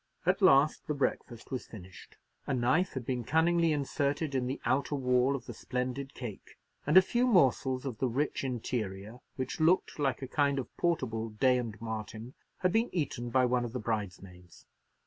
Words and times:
At 0.25 0.41
last 0.41 0.87
the 0.87 0.95
breakfast 0.95 1.51
was 1.51 1.67
finished. 1.67 2.17
A 2.47 2.55
knife 2.55 2.93
had 2.93 3.05
been 3.05 3.23
cunningly 3.23 3.71
inserted 3.71 4.33
in 4.33 4.47
the 4.47 4.59
outer 4.65 4.95
wall 4.95 5.35
of 5.35 5.45
the 5.45 5.53
splendid 5.53 6.15
cake, 6.15 6.57
and 6.87 6.97
a 6.97 7.03
few 7.03 7.27
morsels 7.27 7.85
of 7.85 7.99
the 7.99 8.07
rich 8.09 8.43
interior, 8.43 9.19
which 9.35 9.59
looked 9.59 9.99
like 9.99 10.23
a 10.23 10.27
kind 10.27 10.57
of 10.57 10.75
portable 10.75 11.29
Day 11.29 11.59
and 11.59 11.79
Martin, 11.79 12.33
had 12.61 12.71
been 12.73 12.89
eaten 12.91 13.29
by 13.29 13.45
one 13.45 13.63
of 13.63 13.73
the 13.73 13.79
bridesmaids. 13.79 14.65